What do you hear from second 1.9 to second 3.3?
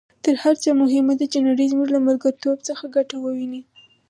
له ملګرتوب څخه ګټه